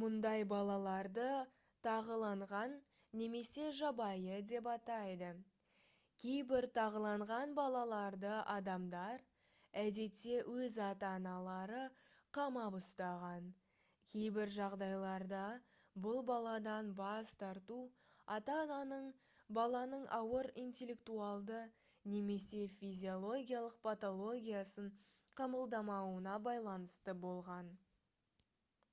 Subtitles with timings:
[0.00, 1.22] мұндай балаларды
[1.86, 2.72] тағыланған
[3.20, 5.28] немесе жабайы деп атайды.
[6.24, 9.22] кейбір тағыланған балаларды адамдар
[9.84, 11.80] әдетте өз ата-аналары
[12.38, 13.46] қамап ұстаған;
[14.14, 15.40] кейбір жағдайларда
[16.08, 17.80] бұл баладан бас тарту
[18.36, 19.08] ата-ананың
[19.60, 21.62] баланың ауыр интеллектуалды
[22.16, 24.92] немесе физиологиялық патологиясын
[25.42, 27.72] қабылдамауына байланысты болған